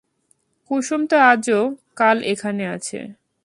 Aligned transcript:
কুসুম 0.71 1.01
তো 1.09 1.15
আজ 1.31 1.45
ও 1.51 1.61
কাল 1.97 2.17
এখানে 2.23 2.63
আছে। 2.75 2.99